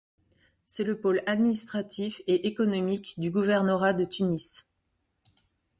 [0.65, 4.67] C'est le pôle administratif et économique du gouvernorat de Tunis.